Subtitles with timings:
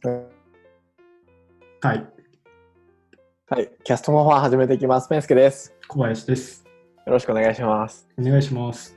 [0.00, 0.12] は
[1.92, 2.06] い、
[3.48, 5.08] はい、キャストモファー始めていきます。
[5.08, 5.74] ペンスケです。
[5.88, 6.64] 小林です。
[7.04, 8.06] よろしくお願いします。
[8.16, 8.96] お願いします。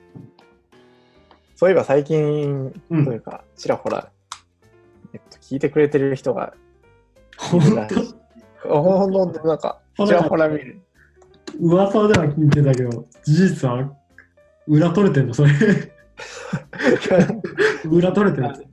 [1.56, 4.12] そういえば最近、うんというか、ちらほら、
[5.12, 6.54] えっと、聞いてくれてる人が
[7.36, 7.96] 本いるらしい。
[8.70, 10.82] ほんと、なんか、ちらほら見る。
[11.48, 13.92] 当噂では聞いてたけど、事実は
[14.68, 15.34] 裏取れてんの？
[15.34, 15.50] それ。
[17.90, 18.68] 裏取れてる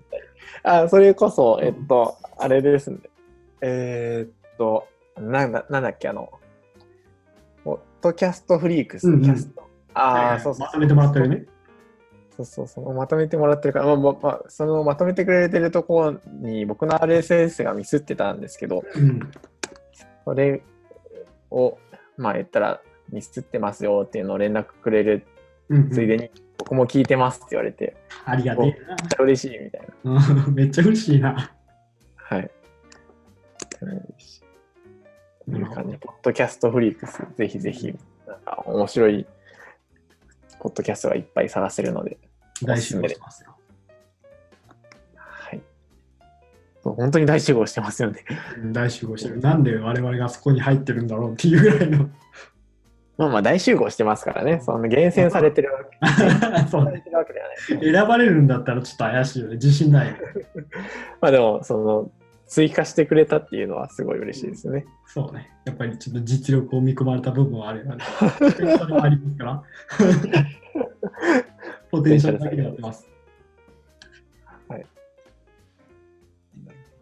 [0.63, 2.99] あ、それこそ、えっと、あれですね。
[3.61, 4.87] えーっと、
[5.21, 6.31] なんだ、なんだっけ、あの、
[7.65, 9.63] ポッドキャストフリークス、うんうんキャスト。
[9.95, 11.47] ああ、そうそうまとめてもらってるね。
[12.37, 19.21] そうそうそう、まとめてもらってるから、まあまあまあ、そのまとめてくれてるところに僕の RSS がミスってたんですけど、うん。
[20.25, 20.63] それ
[21.51, 21.79] を、
[22.17, 22.81] まあ言ったら、
[23.11, 25.27] ミスってますよっていうのを連絡くれる
[25.69, 30.15] うんうんついでに、僕も聞いてますって言われて、ありがてえめっちゃ嬉しいみたいな。
[30.15, 30.27] な。
[30.47, 31.53] うん めっちゃ嬉しいな。
[32.17, 32.51] はい。
[33.79, 33.87] と
[35.57, 37.95] いう感じで、ポッドキャストフリークス、ぜひぜひ、
[38.27, 39.27] なんか面白い
[40.59, 42.19] ポッドキャストがいっぱい探せるので、
[42.63, 43.57] 大集合してますよ。
[45.15, 45.63] はい。
[46.83, 48.25] 本当に大集合してますよね。
[48.59, 49.41] うん大集合してる。
[49.41, 52.11] なんで我々がそこに入ってるんだろうっていうぐらいの。
[53.19, 55.99] まあまあ大集合してますからね、その厳選されてるわけ
[56.71, 57.03] そう。
[57.83, 59.55] 選ばれるんだったらちょっと怪しいよね。
[59.55, 60.17] 自信ない。
[61.21, 62.11] まあでも、その、
[62.47, 64.87] 追加してくれたっていうのはすごい嬉しいですね。
[65.05, 65.51] そうね。
[65.67, 67.97] やっぱりちょっと実力を見込まれた部分はあるよね。
[69.03, 69.63] ありますから。
[71.91, 73.07] ポテンシャルだけでやってます。
[74.71, 74.85] エ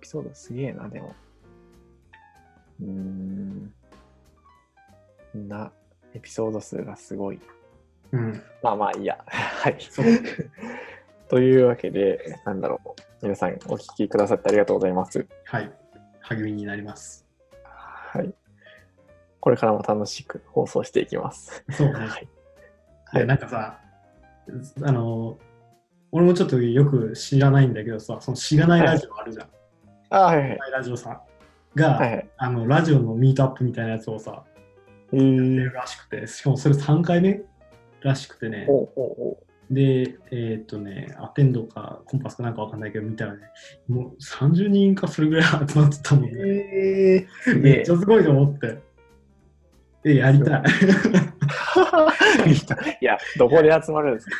[0.00, 1.14] ピソードすげえな、でも。
[2.80, 3.72] うん
[5.34, 5.72] な、
[6.16, 7.40] エピソード数がすごい。
[8.12, 8.42] うん。
[8.62, 9.18] まあまあいいや。
[9.28, 9.76] はい。
[9.78, 10.06] そう。
[11.28, 13.02] というわけで、なんだろう。
[13.22, 15.26] 皆さんお聞きくださってありがとうございます。
[15.44, 15.70] はい。
[16.20, 17.26] 励みになります。
[17.62, 18.34] はい。
[19.40, 21.64] これからも楽しく放送していきます。
[21.70, 21.94] そうね。
[22.06, 22.28] はい。
[23.14, 23.78] いやなんかさ、
[24.82, 25.38] あの、
[26.12, 29.48] 俺もちょっとよく知らないんだけどさ、そのしがないラジオあるじゃん。
[30.10, 30.56] あ、はいはいしが。
[30.56, 31.20] ないラジオさん
[31.74, 32.28] が、はいはい。
[32.38, 34.55] あの、ラジオのミートアップみたいなやつをさ、え
[35.12, 37.42] やってーるらしくて、しかもそれ3回目
[38.02, 38.66] らしくてね。
[38.68, 39.36] おうおうおう
[39.68, 43.40] で、えーっとね、アテンドかコンパスかなんかわかんないけど、見たらね、
[43.88, 46.38] もう30人かそれぐらい集まってたもんね。
[46.40, 47.90] えー、めっち。
[47.90, 48.78] ゃすごいと思って。
[50.04, 50.62] え、やりたい。
[53.00, 54.36] いや、どこで集まるんですか？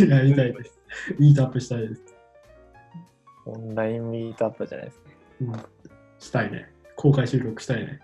[0.08, 0.80] やりたいです。
[1.18, 2.02] ミートアップしたいです。
[3.44, 5.04] オンラインミートアップじゃないですか。
[5.40, 5.52] うん、
[6.18, 6.70] したいね。
[6.96, 8.00] 公開収録したいね。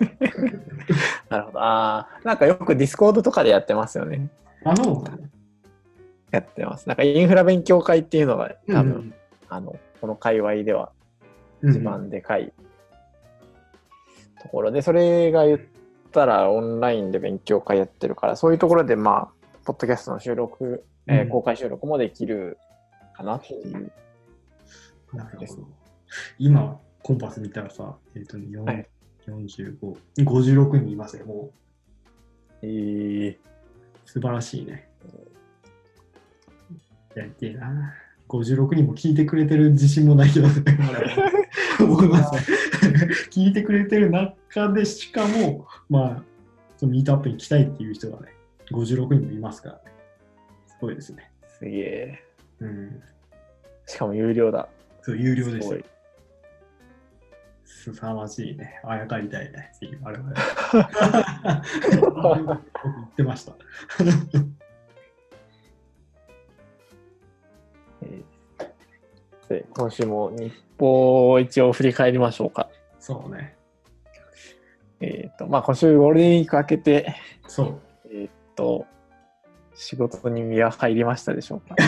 [1.28, 1.60] なるほど。
[1.60, 4.28] ああ、なんかよく Discord とかでやってますよね。
[4.64, 5.04] あの、
[6.30, 6.88] やってます。
[6.88, 9.14] なんかインフラ勉強会っていうのが多分、うん
[9.48, 10.90] あの、この界隈では
[11.62, 12.52] うん一番でかい
[14.42, 15.60] ところで、それが言っ
[16.12, 22.56] たらオンラインで勉強会やってるから、そういうところでまあ、ポッドキャストの収録、えーうん公開収録もできる
[23.14, 23.92] かなっていう。
[25.12, 25.68] なるほど。
[26.38, 28.88] 今、コンパス見たらさ、えっ、とね、4はい
[29.26, 31.50] 45、56人いますよ、も
[32.62, 33.38] えー、う。
[34.04, 34.88] 素晴らしいね。
[37.14, 37.94] やりてえな。
[38.28, 40.54] 56人も聞いてくれてる自信もないけどね。
[43.30, 46.22] 聞いてくれてる中でしかも、まあ、
[46.76, 48.34] そのミートアップに来たいっていう人がね、
[48.70, 49.80] 56人もいますからね。
[50.66, 51.30] すごいですね。
[51.58, 52.24] すげえ。
[52.60, 53.02] うん。
[53.86, 54.68] しかも有料だ。
[55.02, 55.93] そう、有料ですよす
[57.90, 57.94] ごい。
[57.96, 58.80] すさまじいね。
[58.84, 59.72] あやかりたいね。
[60.02, 60.32] 我々。
[62.22, 62.58] 僕言っ
[63.16, 63.54] てました。
[69.76, 72.68] 今週も日報を一応振り返りましょうか。
[72.98, 73.56] そうね。
[75.00, 77.14] えっ、と、まあ今週ゴールデンウィーク明けて、
[77.46, 77.80] そう。
[78.10, 78.86] えっ、と、
[79.74, 81.76] 仕事に身は入りましたでしょうか？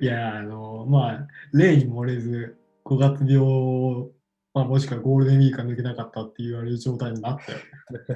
[0.00, 4.10] いや、あの、まあ、例に漏れず、5月病、
[4.52, 7.58] まあ、もしくはゴールデンウィークが抜けなかったって言われる状態になったよ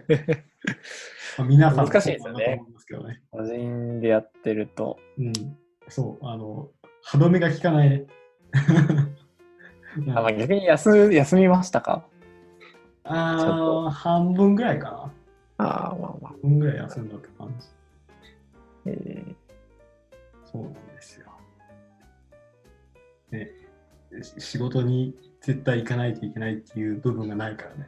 [0.09, 0.47] ね。
[1.38, 3.23] まあ、皆さん難しいですよね。
[3.31, 5.32] 個人でやってると、うん。
[5.88, 6.70] そう、あの、
[7.03, 8.06] 歯止めが効かないね。
[10.09, 12.06] あまあ、逆に休休みましたか？
[13.05, 14.91] あちょっー半分ぐらいか
[15.59, 15.65] な。
[15.65, 16.32] ああ、まあまあ。
[16.32, 17.67] 半分ぐらい休んだって感じ。
[18.87, 19.35] えー
[20.50, 21.26] そうなんですよ。
[23.31, 23.68] ね、し
[24.23, 27.87] 仕事に絶対行かないといけないっていう部分がないからね。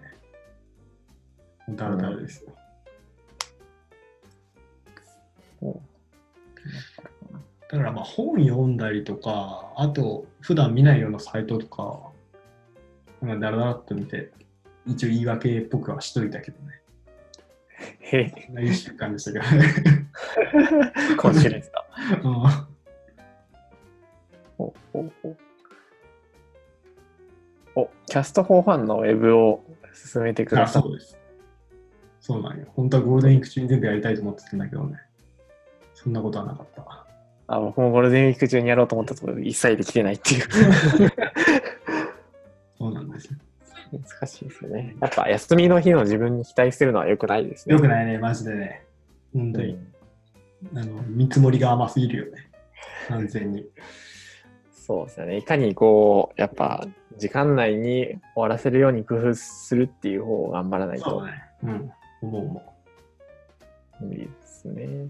[1.77, 2.53] だらだらですよ。
[5.62, 5.81] お
[7.71, 12.11] だからまあ本読んだりとか、あと普段見ないようなサイトとか、
[13.23, 14.32] なんかだらだらっと見て、
[14.87, 16.81] 一応言い訳っぽくはしといたけどね。
[18.00, 19.75] へえ、そんな一週間でしたけどね。
[21.17, 21.87] 今週ですか？
[22.25, 22.69] うん
[28.11, 29.62] キャスト4ファンのウェブを
[29.95, 30.83] 進めてくだあさい。
[30.83, 31.17] そうです。
[32.21, 32.67] そうなんよ。
[32.75, 34.99] 本当はゴールデンウィーク中に全部やりたいと思ってたんだけどね。
[35.95, 37.07] そんなことはなかった。
[37.47, 40.47] あ僕もゴールデンウィーク中にやろうと思ったところで一切できてないっていう。
[42.79, 43.39] そうなんですよ。
[43.93, 44.97] 難しいですよね。
[45.01, 47.75] やっぱ休みの日の自分に期待するのは良くないですね。
[47.77, 48.85] よくないね、マジでね。
[49.33, 49.75] 本当に。
[49.75, 49.87] うん
[50.77, 52.51] あの見積もりが甘すぎるよね。
[53.09, 53.65] 完全に。
[54.91, 55.37] そうですよね。
[55.37, 56.85] いかにこう、やっぱ
[57.17, 61.45] 時間内に終わらせるように工夫するっていう方を頑張らないとそうね。
[61.63, 61.93] うん。
[62.23, 62.75] 思う思
[64.01, 65.09] 無理ですね。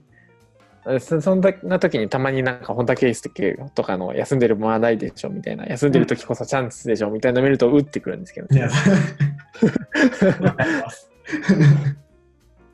[1.01, 8.55] そそんな時にたまになんか本田圭佑とかの休んでる間ないでしょみたいな休んでる時こそチャンスでしょみたいなの見ると打ってくるんですけど、う。
[8.55, 8.69] いや、
[10.41, 10.71] わかり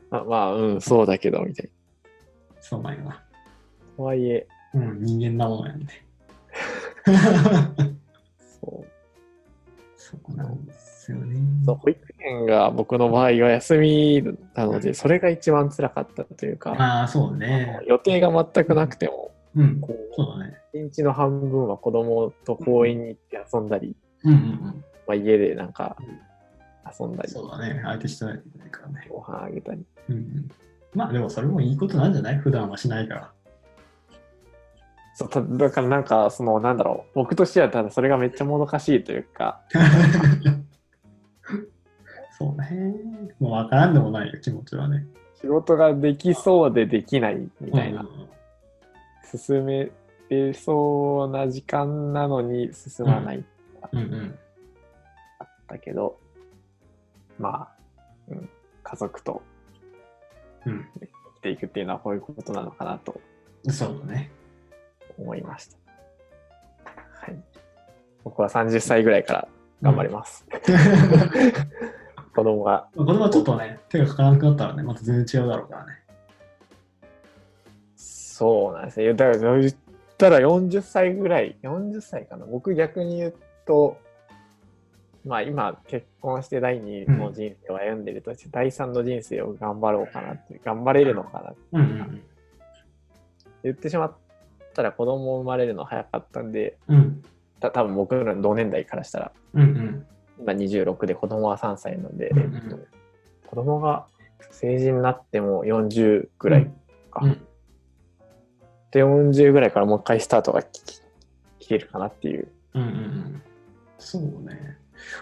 [0.09, 1.69] まあ、まあうんそうだけどみたい
[2.59, 3.09] そうなんよな。
[3.11, 3.23] な。
[3.95, 6.06] とはいえうん、人間なものやんで。
[7.07, 8.85] そう
[9.95, 11.39] そうなんですよね。
[11.65, 14.23] そう保育園が僕の場合は休み
[14.55, 17.79] なのでそれが一番辛かったというか、ああ、そうね。
[17.87, 19.79] 予定が全くなくてもうん。
[19.81, 20.57] こうそうだね。
[20.73, 24.83] 一日の半分は子供と公園に行って遊んだり、うんうんうん。
[25.07, 25.95] まあ、家でなんか
[26.99, 27.81] 遊んだりそうだね。
[27.83, 29.07] 相手してないといけないからね。
[29.09, 30.51] ご飯あげたりうんうん。
[30.93, 32.37] まあでもそれもいいことなんじゃない？
[32.37, 33.31] 普段はしないから。
[35.17, 37.11] そうただからなんかそのなんだろう。
[37.15, 39.61] 僕としてはただそれがめっちゃもどかしいというか。
[42.37, 42.93] そうね。
[43.39, 45.07] もう分からんでもないよ、気持ちはね。
[45.41, 48.27] 仕事ができそうでできないみたいな、うんうん
[49.29, 49.91] 進め
[50.29, 53.43] れそうな時間なのに進まない
[53.91, 54.39] うんうん。
[55.39, 56.17] あったけど、
[57.37, 57.69] まあ、
[58.29, 58.49] うん、
[58.83, 59.41] 家族と
[60.65, 60.87] うん。
[61.01, 63.19] 生きていくっていうのはこういうことなのかなと。
[63.69, 64.31] そうだね。
[65.17, 65.77] 思いました。
[66.85, 67.35] はい。
[68.23, 69.47] 僕は30歳ぐらいから
[69.81, 70.45] 頑張ります。
[72.35, 75.93] 子供が、まあ子供はちょっとね、手がかからなくなったらね、また全然違うだろうからね。
[77.95, 79.13] そうなんですね。
[79.13, 79.73] だから言っ
[80.17, 82.45] たら40歳ぐらい、40歳かな。
[82.45, 83.33] 僕逆に言う
[83.65, 83.97] と、
[85.25, 92.23] まあ今結婚して第2の人生を歩んでるとして、第3の人生を頑張ろうかなって、頑張れるのかなってうんうん
[93.63, 94.13] 言ってしまっ
[94.77, 96.95] たら子供生まれるの早かったんで、うん。
[96.95, 97.23] うん
[97.59, 100.05] た多分僕らの同年代からしたら、うんうん。
[100.39, 102.77] 今26で子供は3歳なので、うんうんえっと、
[103.47, 104.05] 子供が
[104.51, 106.71] 成人になっても40ぐらい
[107.09, 107.21] か。
[107.25, 107.47] うん
[108.91, 111.01] で、40ぐらいからもう一回スタートがきき
[111.59, 112.47] 聞けるかなっていう。
[112.73, 113.41] うんうんうん。
[113.97, 114.77] そうね。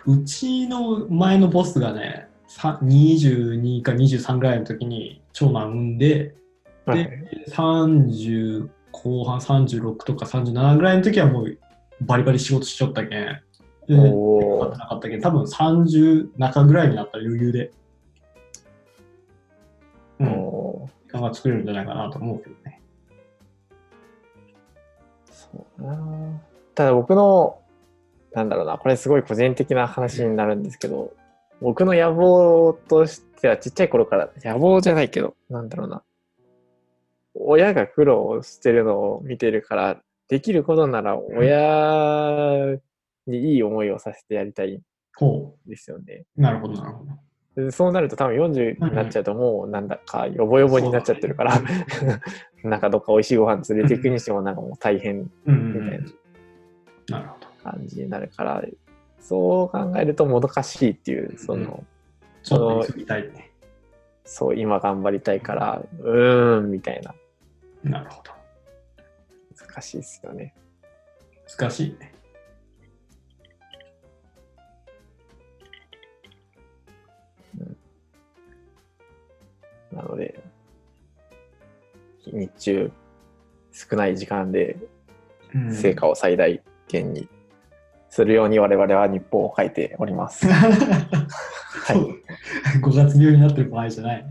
[0.06, 6.36] うちの前のボスがね、さ22か23ぐらいの時に長男産んで、
[6.86, 8.70] で、30
[9.04, 11.58] 後半36とか37ぐらいの時はもう
[12.02, 13.20] バリバリ仕事しちゃったけん。
[13.20, 13.42] で、
[13.90, 17.72] おーなかったけん、多分30中ぐらいになったら余裕で、
[20.20, 22.82] うん、時間が作れるんじゃないかなと思うけどね。
[25.30, 26.42] そうだな
[26.74, 27.60] ただ僕の、
[28.34, 31.14] なんだろうな、これすごい個人的な話になるんですけど、
[31.62, 36.02] 僕の野望としてはちっちゃい頃から、野望じゃないけど、なんだろうな。
[37.36, 42.78] 親が苦労してるのを見てるから、できることなら親
[43.28, 44.82] にいい思いをさせてやりたい
[45.68, 46.26] ですよね。
[46.38, 46.42] う。
[46.42, 47.12] なるほど、なるほど。
[47.56, 51.62] でそうなると多分40になっちゃうともうなんだかヨボヨボになっちゃってるから、
[52.64, 55.30] なんかどっか美味しいご飯連れていくにしてもなんかもう大変み
[55.88, 56.06] たいん。
[57.10, 57.36] な。
[57.66, 58.64] 感じになるから、
[59.20, 61.84] そう考えるともどかしいっていう、その、
[62.44, 63.52] ちょっと急ぎたいね。
[64.24, 67.16] そう、今頑張りたいから、うーん、みたいな、
[67.86, 68.32] なるほど。
[69.56, 70.54] 難しいですよね。
[71.58, 72.14] 難しいね。
[79.92, 80.44] なので、
[82.26, 82.92] 日中、
[83.72, 84.78] 少ない時間で
[85.54, 87.30] うん成果を最大限に
[88.10, 90.48] するように我々は日報を書いております。
[91.88, 92.22] そう。
[92.82, 94.26] 5月病になってる場合じゃない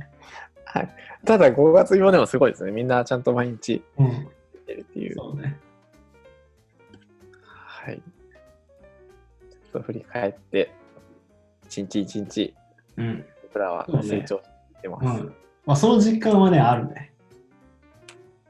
[0.83, 0.95] ね。
[1.25, 2.73] ただ5月病でもすごいですね。
[2.73, 4.29] みんなちゃんと毎日うん。
[4.53, 5.15] 出てるっていう。
[5.15, 5.59] そうね。
[7.43, 7.97] はい。
[7.97, 10.73] ちょっと振り返って、
[11.67, 12.55] 一日一日、
[12.97, 13.25] うん。
[13.43, 14.43] 僕らは成長し
[14.83, 15.23] てます。
[15.23, 15.35] うん。
[15.67, 17.13] まあ、その実感はね、あるね。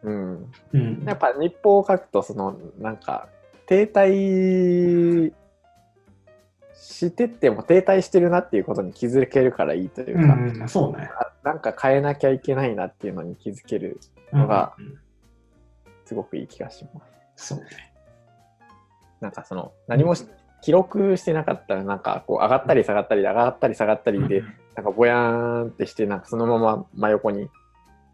[0.02, 0.52] うん。
[0.72, 1.04] うん。
[1.06, 3.28] やっぱ日報を書くと、その、なんか、
[3.66, 5.32] 停滞
[6.84, 11.08] してっても停滞してるなっていうことに気づけるからいいというか、うん、そうね。
[11.18, 14.00] あなんか変えなきゃいけないなっていうのに気づける
[14.32, 14.98] のがうん
[16.04, 17.00] すごくいい気がしま
[17.36, 17.54] す。
[17.54, 17.92] そうね。
[19.20, 20.26] なんかその何もし
[20.62, 24.42] 記録してなかったらなんかこう上がったり下がったり上がったり下がったりで
[24.76, 27.48] なんかぼやーんってしてなんかそのまま真横に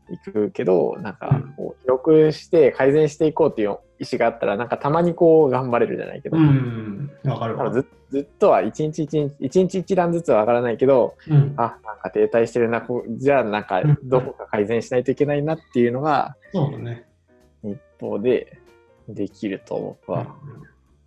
[0.08, 7.70] 行くけどなんかこう記録して改善していこうっていう意思があったらなんかたまにこう頑張れるじゃないけど、うん、わかるわ。
[7.70, 17.06] ずずっとは一日一日一日一段ずつは上がらないけどうん、あなんか停滞してるなこうじゃあなんかうんどこか改善しないといけないなっていうのがそうだね。
[17.62, 18.58] 日報で
[19.06, 20.20] できると僕は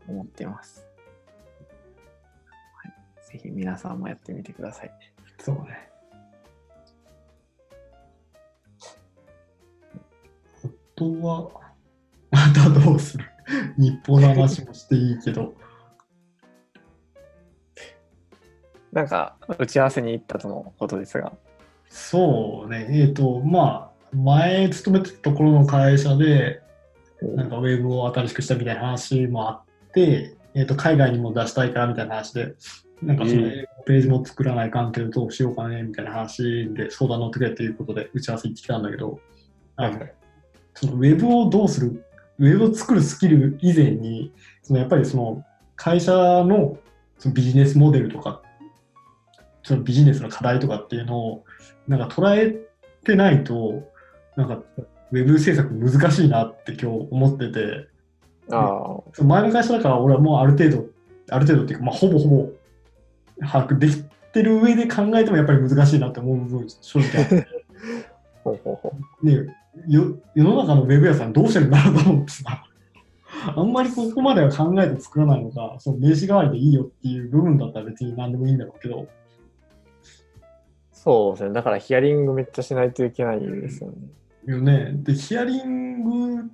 [0.08, 0.86] うん思っています。
[2.76, 2.94] はい、
[3.32, 4.92] ぜひ皆さんもやってみてください。
[5.40, 5.90] そうね。
[10.64, 11.63] あとは、ま
[12.54, 13.26] たどうする？
[13.78, 15.54] 日報の話もしていいけど。
[18.92, 21.34] なんか打ち合わせに行ったとのことですが。
[21.90, 22.88] そうね。
[22.92, 26.62] えっ、と、まあ、前勤めてたところの会社で、
[27.22, 32.54] なんかウェブを新しくしたみたいな話もあって、えっ、と、海外にも出したいからみたいな話で、
[33.02, 33.42] なんかその
[33.86, 39.20] ページも作らないかんけどどうしようかねみたいな話で相談乗ってくれということで打ち合わせ行ってきたんだけど、
[39.76, 40.00] あの
[40.74, 42.06] そのウェブをどうする、
[42.40, 46.78] ウェブを作るスキル以前に、そのやっぱりその会社の
[47.18, 48.42] そのビジネスモデルとか、
[49.64, 51.46] そのビジネスの課題とかっていうのを
[51.88, 52.68] なんか捉え
[53.04, 53.84] てないと、
[54.36, 54.62] なんか
[55.12, 57.88] ウェブ制作難しいなって今日思ってて、
[58.52, 60.86] ああ、その前の会社だから俺はもうある程度、
[61.30, 62.50] ある程度っていうか、まあ、ほぼほぼ
[63.42, 67.48] 把握できてる上で考えてもやっぱり難しいなって思う部分正直あって。
[68.44, 69.34] ほうほうほね
[69.88, 72.64] よ世の中のウェブ屋さんどうしてるんだろうと思ってさ、
[73.56, 79.10] あんまりここまでは考えて作らないのが、その名刺代わりでいいよっていう部分だったら別に何でもいいんだろうけど、う。
[80.92, 81.54] そうですね。
[81.54, 83.98] だからヒアリングめっちゃしないといけないですよね。
[84.46, 84.92] よね。
[84.96, 86.50] で、ヒアリング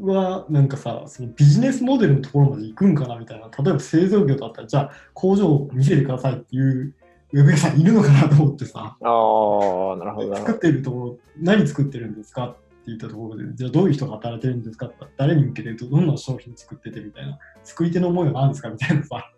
[0.00, 6.94] はなんかさ、そのビジネスモデルのところまで行くんかなみたいな、例えば製造業だったら、じゃあ工場を見せてくださいっていう
[7.32, 10.36] ウェブ屋さんいるのかなと思ってさ、ああ、なるほど。
[10.36, 12.58] 作ってるところ、何作ってるんですかって
[12.88, 19.32] 言ったところで、じゃあどういう人が働いてるんですかって誰に向けてどんな商品作っててみたいな、作り手の思いは何ですかみたいなさ、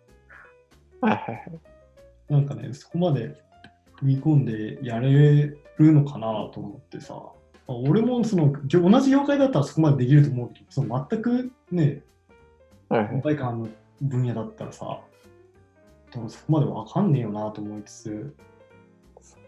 [1.01, 1.07] ど。
[1.07, 1.59] はいはいはい。
[2.29, 3.41] なんかね、そこまで
[4.01, 7.21] 踏み込んでやれるのかなと思ってさ、
[7.67, 12.03] 俺もその同じ業界だったらそこまでできると思うけど、その全くね、
[12.89, 13.67] 業界観の
[14.01, 15.01] 分野だったらさ、
[16.11, 18.35] でもそこまでわかんねえよなと思いつつ、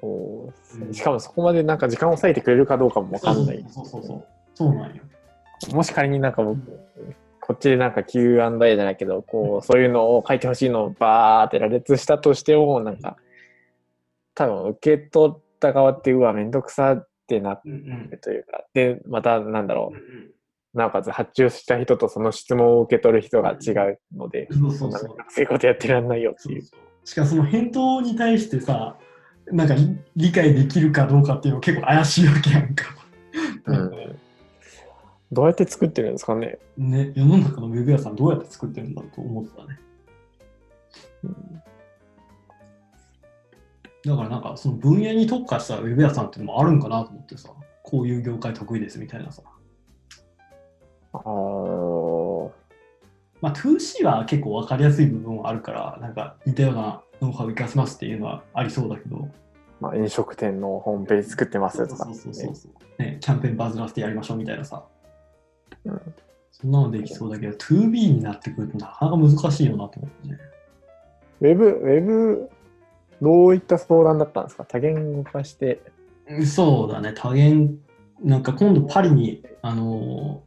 [0.02, 0.88] そうね。
[0.88, 0.94] うん。
[0.94, 3.66] しかもそこまでなんか時間を割いてくれるかどうかもわかんない。
[3.70, 5.04] そうそうそうそう、そうなんよ。
[5.74, 6.60] もし仮になんか僕、
[7.42, 13.18] こっちでなんか Q&A じゃないけど、こう、そういうのを書いてほしいのをバーって羅列したとしても、なんか、
[14.36, 19.96] 多分受け取った側って、うわ、めんどくさってなっうんうんてというか、で、またなんだろう。
[19.96, 20.34] んう、
[20.74, 25.02] なおかつ発注した人とその質問を受け取る人が違うので、そうそうんそう。
[25.02, 25.08] そ
[25.38, 26.62] ういうことやってらんないよっていう。
[26.62, 28.98] そうそうしかもその返答に対してさ、
[29.48, 32.86] なんか理理解できるかどうかっていうの結構怪しいわけやんか。
[33.66, 34.20] うん
[35.32, 36.58] どうやって作ってるんですかね。
[36.78, 39.80] ね、世の中のウェブ屋さんどうやって作ってるんだろうと思ってたね。
[44.06, 47.50] だからなんかその分野に特化したウェブ屋さんっていうのもあるんかなと思ってさ、
[47.84, 49.44] こういう業界得意ですみたいなさ。
[51.14, 52.50] あー
[53.42, 59.28] まあ 2C は結構分かりやすい部分はあるから、なんか似たようなノウハウを活かせますっていうのはありそうだけど、
[59.80, 63.18] まあ、飲食店のホームページ作ってますとかそうそうそうそう、ね。
[63.22, 64.84] キャンペーンバズらせてやりましょうみたいなさ。
[65.86, 66.02] うん
[66.60, 70.40] そんなのできそうだけど、2B になってくるとなかなか難しいよなと思ってね。
[71.42, 72.50] ウェブ、ウェブ、
[73.22, 74.66] どういった相談だったんですか？
[74.66, 75.84] 多言語化して。
[76.48, 77.78] そうだね、多言、
[78.24, 80.42] なんか今度パリに、あの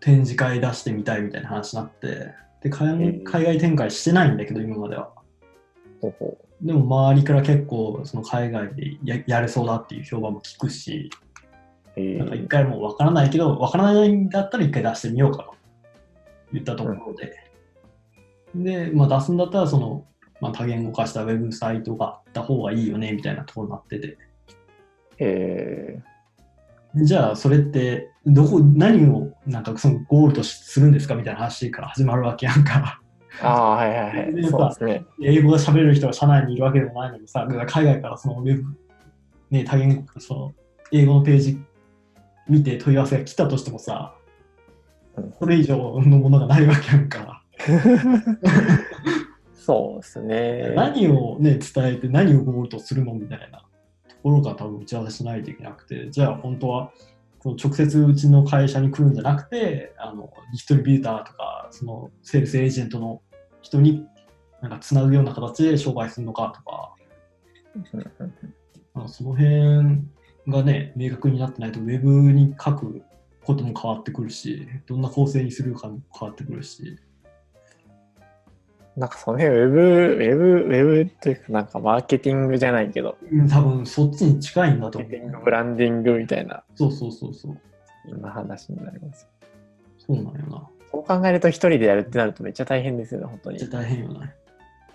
[0.00, 5.12] 展示会出してみたいみたいな話になって、で海外展開してないんだけど、今までは。
[6.60, 11.10] でも周りから結構その海外でややれそうだっていう評判も聞くし、
[11.96, 15.54] なんか一ー、回もうわからないけど、わからないんだったら一回出してみようかと
[16.52, 17.50] 言ったところで。
[18.54, 20.04] で、まあ、出すんだったらその、
[20.40, 24.18] まあ、多言語化したウェブサイトがあった方がいいよねみたいなところになってて。
[25.18, 25.98] え
[26.94, 33.00] じゃあそれってどこ何をなんかそのゴールとするんですかみたいな話から始まるわけやんか。
[33.40, 34.34] ー、ああ、はいはいはい。
[34.34, 35.04] でそうですね。
[35.22, 38.64] 英語が喋れる人が社内にいるわけでもないのにさ、海外からそのウェブ、
[39.50, 40.54] ね、多言語その
[40.92, 41.62] 英語のページ
[42.48, 44.14] 見て問い合わせが来たとしてもさ
[45.16, 47.42] うん、それ以上のものがないわけやんか。
[49.54, 50.72] そうですね。
[50.74, 53.64] 何をね、伝えて何をゴールとするのみたいな
[54.28, 56.92] ろが多分打ち合わせしないといけなくて、じゃあ本当は
[57.42, 63.22] その直接うちの会社に来るんじゃなくて、あのディストリビューターとか、そのセールスエージェントの
[63.62, 64.06] 人に
[64.60, 66.94] なんかつなぐような形で商売するのかとか、
[68.94, 70.02] あのその辺
[70.48, 73.02] がね、明確になってないと、ウェブに書く
[73.44, 76.98] ことも変わってくるし、どんな構成にするかも変わってくるし、
[78.96, 85.44] なんかその辺、ウェブ、ウェブ、ウェブっていうか、なんかマーケティングじゃないけど、うん多分そっちに近いんだと思う。
[85.44, 87.56] ブランディングみたいな、そうそうそうそう。
[88.08, 89.28] そんな話になります。
[89.98, 90.68] そうなんよな。
[90.90, 93.78] そう考えると一人でやるってなるとめっちゃ大変ですよね、本当にめっちゃ。
[93.78, 94.34] 大変よね。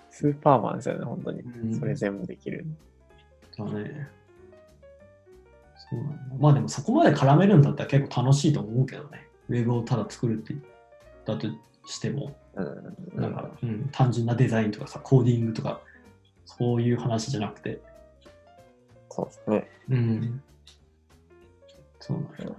[0.10, 1.42] スーパーマンですよね、本当に。
[1.42, 2.66] うんそれ全部できる。
[3.58, 4.08] だね。
[5.90, 6.18] そうなんだ。
[6.40, 9.28] まあでもそこまで絡めるんだったら結構楽しいと思うけどね。
[9.50, 10.56] ウェブをただ作るって
[11.26, 11.48] だと
[11.86, 13.22] しても、うん。
[13.22, 15.82] なんか、うん、単純なデザインとかさ、コーディングとか、
[16.46, 17.82] そういう話じゃなくて、
[19.10, 19.70] そうですね。
[19.90, 20.42] うん。
[22.00, 22.56] そうなんだ。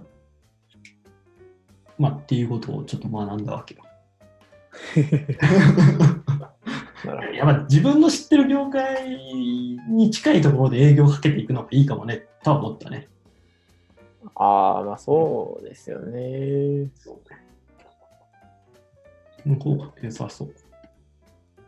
[1.97, 3.83] まあっていうことをちょっと学んだわけよ。
[7.33, 9.09] やっぱ自分の知ってる業界
[9.89, 13.07] に近いところで営業をかけていくのがいいかもね、とは思ったね。
[14.35, 16.89] ああ、まあそうですよね。
[16.95, 17.46] そうね。
[19.47, 20.53] の方が良さそう。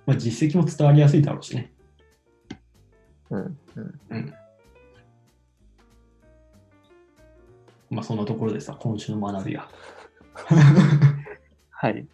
[0.05, 1.71] まあ、実績も伝わりやすいだろうしね。
[3.29, 3.57] うん。
[3.75, 4.00] うん。
[4.09, 4.33] うん。
[7.89, 9.67] まあそんなところでさ、今週の学びが。
[11.71, 12.05] はい。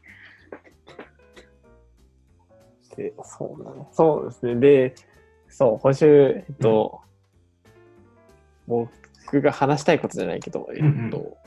[2.96, 3.88] で、そうだね。
[3.92, 4.56] そうですね。
[4.56, 4.96] で、
[5.50, 7.02] そう、今週、えっと、
[8.68, 11.38] 僕が話したいことじゃないけど、えうんっと、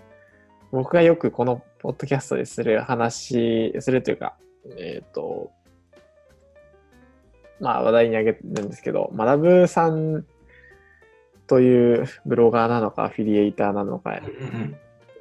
[0.70, 4.36] 僕がよくこのポッドキャストでする話、するというか、
[4.76, 5.50] えっと、
[7.60, 10.24] まあ話題に挙げるんですけど、学ぶさん
[11.46, 14.76] というブロガーなのか、アフィリエイターなのか、うん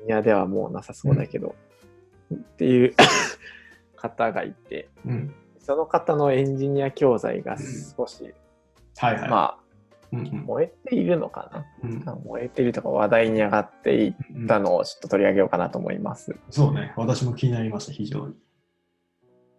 [0.08, 1.56] いやではもうなさそうだけど、
[2.34, 2.96] っていう
[3.96, 5.12] 方がいて、うん。
[5.12, 5.36] うん。
[5.60, 7.58] その方のエンジニア教材が
[7.98, 8.34] 少し、
[8.96, 9.30] はいはい。
[9.30, 9.67] まあ、うんうん
[10.12, 16.36] 燃えているのかうんな、燃えているとか話題に上がっていっうんたのをちょっと取り上げようかなと思います。
[16.50, 16.94] そうね。
[16.96, 18.36] 私も気になりました、非常に。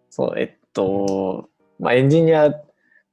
[0.09, 2.53] そう、えっと、まあ、エンジニア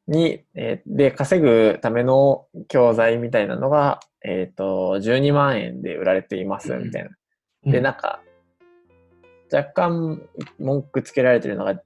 [0.08, 7.10] に、えーで稼ぐための教材みたいなのが、えっと、12万円で売られていますみたいな。
[7.70, 8.22] で、なんか、
[9.52, 10.22] 若干
[10.58, 11.80] 文句つけられてるのが、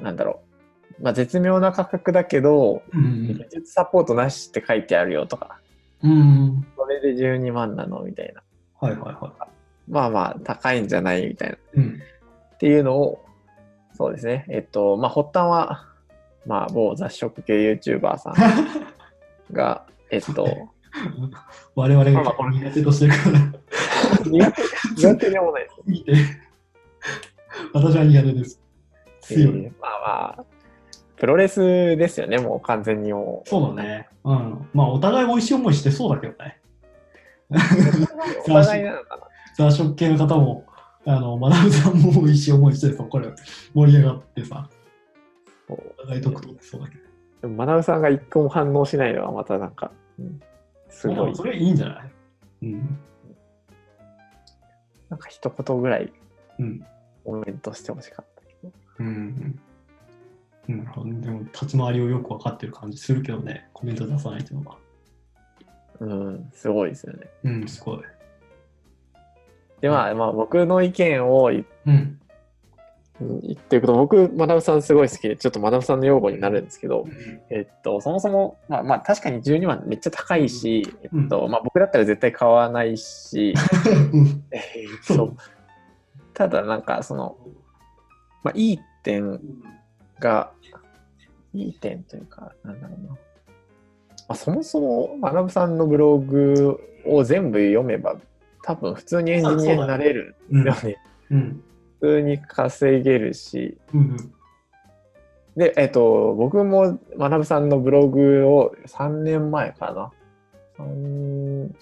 [0.00, 0.47] なんだろう。
[1.00, 5.58] まあ、絶妙な価格だけど、うん技術サポートなしって書いてあるよとか、
[6.02, 6.10] うん。
[6.10, 6.66] うん。
[6.76, 8.02] それで12万なの？
[8.02, 8.42] みたいな。
[8.80, 9.32] はいはいは
[9.88, 11.26] まあまあ、高いんじゃない？
[11.28, 11.54] みたいな。
[11.54, 11.62] っい。
[11.76, 12.00] うん。
[12.58, 13.24] ていうのを、
[13.94, 14.44] そうですね。
[14.48, 15.86] えっと、まあ、発端は、
[16.46, 18.34] まあ、某雑食系 YouTuber さん
[19.52, 20.46] が、えっと、
[21.74, 23.40] 我々が苦手としてるから、
[24.24, 24.62] 苦手、
[24.96, 25.74] 苦手でもないです。
[25.86, 26.14] 見て。
[27.72, 28.60] 私は苦手です。
[29.20, 29.64] 強い。
[29.64, 30.44] えーまあまあ、
[31.18, 31.60] プロレス
[31.96, 33.48] ですよね、もう完全にもう。
[33.48, 34.08] そうだね。
[34.24, 34.68] うん。
[34.72, 36.60] まあ、お互い美味しい思いしてそうだけどね。
[38.44, 39.22] お互いなのかな。
[39.56, 40.64] 雑食系の方も、
[41.04, 43.28] あの、学さんも美味しい思いしてさ、これ
[43.74, 44.68] 盛り上がってさ、
[45.68, 47.00] お互い得取ってそうだけど。
[47.42, 50.40] でも、学さんが一個も反応しないのはまたなんか、うん
[50.90, 52.10] すごいまあ、それいいんじゃない？
[52.62, 52.98] うん。
[55.10, 56.12] なんか一言ぐらい
[56.58, 56.86] うん。
[57.24, 58.72] コメントしてほしかったけど。
[59.00, 59.60] うん。
[60.68, 64.76] うん、なるほどでも、立ち回りをよく分かってる感じするけどね、コメント出さないっていうのが。
[66.00, 67.26] うん、すごいですよね。
[67.44, 67.98] うん、すごい。
[69.80, 72.20] で、まあ、まあ、僕の意見を言うん。
[73.20, 77.04] 言っていくと、僕、学さんすごい好きで、ちょっと学さんの用語になるんですけど、
[77.50, 83.54] えっと、そもそも、まあ、まあ、確かに12万めっちゃ高いし、えっと、まあ、僕だったら絶対買わないし、
[84.12, 85.34] うんえーっと、
[86.32, 87.36] ただなんか、その、
[88.44, 89.40] まあ、いい点
[90.20, 90.52] が、
[91.54, 93.08] いい点というか、なんだろうな。
[93.10, 93.16] ま
[94.28, 98.16] あ、そもそも、学さんのブログを全部読めば、
[98.62, 100.96] 多分普通にエンジニアになれるうんよね。
[101.30, 101.62] うん。
[102.00, 104.16] 普通に稼げるし、うん。
[105.56, 110.12] で、えっと、僕も学さんのブログを3年前かな。
[110.84, 111.72] 3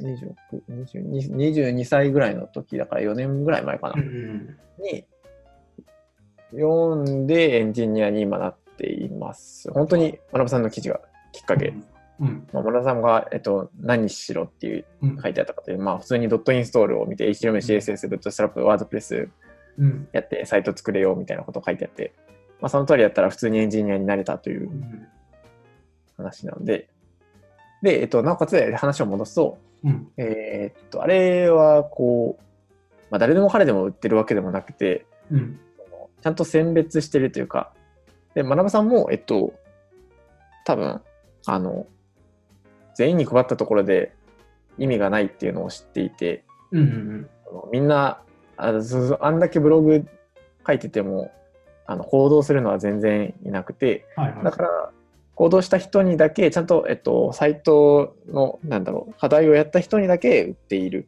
[0.00, 0.34] 26
[0.70, 3.94] 22 22歳ぐらいの時だから4年ぐらい前かな。
[3.96, 4.56] うん。
[4.78, 5.04] に
[6.54, 9.70] 読んでエンジニアに今なっています。
[9.72, 11.00] 本当に学さんの記事が
[11.32, 11.74] きっかけ
[12.20, 12.46] うん。
[12.52, 15.20] まあ、さんが、えっと、何しろっていううん。
[15.20, 19.28] 書いてあったかという、まあ、普通にドットインストールを見て、HTML、CSS、ブットストラップ、ワードプレス
[19.78, 20.08] うん。
[20.12, 22.12] やって、サイト作れよみたいなことを書いてあって、
[22.60, 25.06] まあ、その通りやったら普通にエンジニアになれたといううん。
[26.16, 26.88] 話なので、
[27.82, 30.08] で、えっと、なおかつ話を戻すと、うん。
[30.16, 32.42] えーっと、あれは、こう、
[33.10, 35.60] まあ、誰でも彼でも売ってるわけでもなくて、うん。
[36.24, 37.70] ちゃんと選別してるというか、
[38.34, 39.52] で、学さんも、えっと、
[40.64, 41.02] 多分、
[41.44, 41.86] あの、
[42.94, 44.14] 全員に配ったところで
[44.78, 46.80] 意味がないっていうのを知っていて、うん。
[46.80, 47.30] うん。
[47.46, 48.22] あのみんな
[48.56, 48.72] あ
[49.30, 50.06] んだけブログ
[50.66, 51.30] 書いてても
[51.84, 54.44] あの行動するのは全然いなくてはいはい。
[54.44, 54.90] だから
[55.34, 61.06] 行動した人にだけちゃんと、えっと、サイトのなんだろう課題をやった人にだけ売っている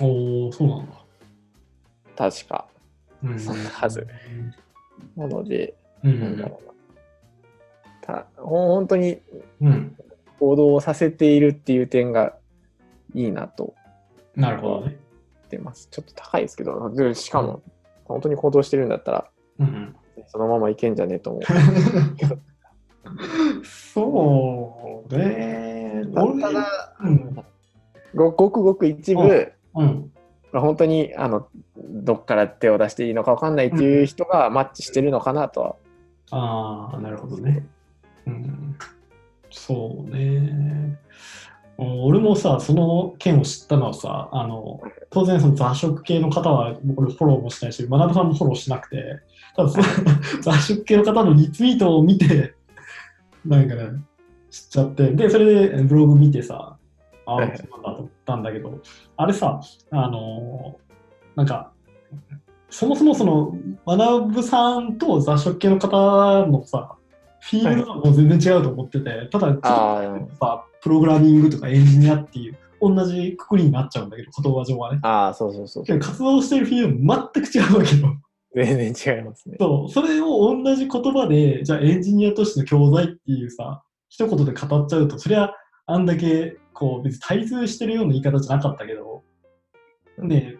[0.00, 0.92] おお、そうなんだ。
[2.14, 2.66] 確か
[3.72, 4.06] はず。
[5.16, 6.20] なので、うん。
[6.20, 6.74] なんだろうな
[8.02, 9.20] た本当に
[9.60, 9.96] うん。
[10.40, 12.36] 行動をさせているっていう点が
[13.14, 13.74] いいなと
[14.34, 14.88] なるほどね。
[14.88, 14.98] 言
[15.46, 17.62] ってますちょっと高いですけどでしかも
[18.04, 19.96] 本当に行動してるんだったらうん。
[20.26, 21.42] そのままいけんじゃねえと思う
[23.64, 26.04] そうね。
[26.14, 27.44] 俺ただうん。
[28.14, 30.12] ごごくごく一部、うん。
[30.60, 35.76] 本当にあのどっから手を出していいのか分かんないっていう人がマッチしてるのかなとは、
[36.30, 37.66] ああ、なるほどね。
[38.26, 38.76] うん。
[39.50, 40.98] そうね。
[41.76, 49.20] 俺もさ、その件を知ったのはさ、あの、当然その雑食系の方は僕フォローもしないし、学さんもフォローしなくて、
[49.56, 49.84] ただその
[50.42, 52.54] 雑食系の方のリツイートを見て、
[53.44, 53.88] なんかね、
[54.50, 56.76] 知っちゃって、で、それでブログ見てさ、
[57.26, 58.80] ああ、そうなんだと思ったんだけど、
[59.16, 59.60] あれさ、
[59.90, 60.78] あの
[61.36, 61.72] なんか、
[62.70, 63.56] そもそもその、
[63.86, 66.96] 学さんと雑食系の方のさ、
[67.40, 75.00] フィールドがもう全然違うと思ってて、ただ、ちょっとあさ、プログラミングとかエンジニアっていう、同じくくりになっちゃうんだけど、言葉上はね。
[75.02, 78.20] ああそうそうそう活動してるフィールド全く違うわけよ。
[78.54, 79.56] 全然違いますね。
[79.58, 85.50] そう、それを同じ言葉で、じゃあエンジニアとしての教材っていうさ、一言で語っちゃうと、そりゃ
[85.86, 89.22] あんだけ、こう、別に対立してるような言い方じゃなかったけど、
[90.18, 90.56] ね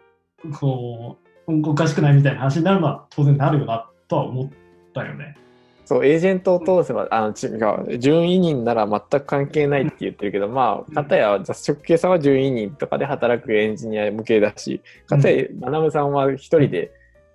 [0.58, 4.50] こう、おかしくないみたいな話になるのは当然なるよな、とは思っ
[4.94, 5.36] たよね。
[5.84, 16.90] そうエージェントを通せばあのち違う準委任なら全く関係ないって言ってるけどまあ片や雑食系さんは準委任とかで働くエンジニア向けだし片や学さんは一人で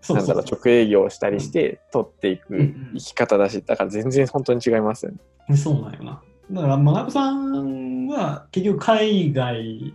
[0.10, 5.56] なんだろう直営業をしたりして取っていくうん生き方だしだから全然本当に違いますよね。
[5.56, 6.22] そうなんよな。
[6.52, 9.94] だから、学さんは結局海外、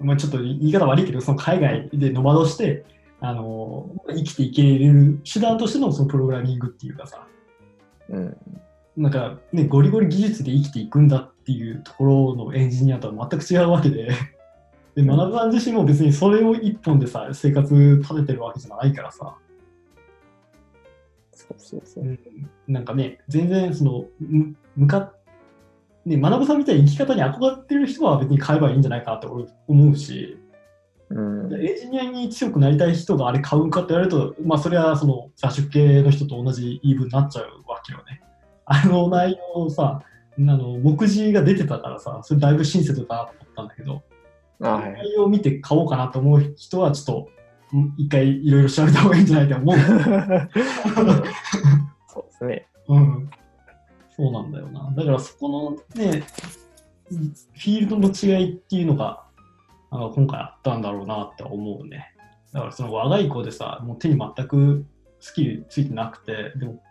[0.00, 2.84] まあ、ちょっと言い方悪いけど、その海外でノマドして、
[3.20, 7.26] あの生きていける手段としてのそのプログラミングっていうかさ、
[8.10, 8.36] うん、
[8.96, 14.10] なんかね、ゴリゴリ技術で生きていくんだっていうところのエンジニアとは全く違うわけで、
[14.94, 19.36] で、学さん自身も別にそれを一本でさ、生活立ててるわけじゃないからさ、
[21.32, 22.04] そうそうそう。
[22.04, 22.08] う。
[22.08, 22.18] ん、
[22.66, 25.15] なんかね、全然その、む向かっ
[26.06, 30.38] ね、学さんみたいに生き方に憧れてる人は別に買えばいいんじゃないかなって俺思うし、
[31.10, 38.22] うん、エンジニアに強くなりたい人があれ買うんかって言われると、まあそれはその雑種系の人と同じ言い分になっちゃうわけよね。
[38.66, 40.00] あの内容さ、
[40.38, 44.04] あの目次が出てたからさ、それだいぶ親切だなと思ったんだけど、
[44.62, 47.06] あはい、内容を見て買おうかなと思う人はちょっ
[47.72, 49.76] とん一回いろいろ調べた方がいいんじゃないかと思う。
[52.08, 52.68] そうですね。
[52.88, 53.28] うん。
[54.16, 54.92] そうなんだよな。
[54.96, 56.24] だからそこのね、
[57.08, 59.24] フィールドの違いっていうのが、
[59.90, 62.14] あの今回あったんだろうなって思うね。
[62.52, 64.84] だからその若い子でさ、もう手に全く
[65.20, 66.82] スキルついてなくて、でも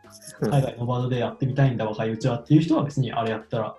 [0.41, 3.75] 海外のバードでやってみたいんだ、若いうちはっていう人は別にあれやったら